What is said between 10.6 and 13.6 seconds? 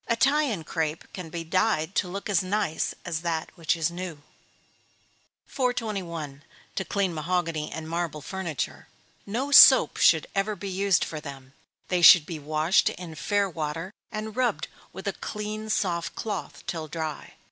used for them they should be washed in fair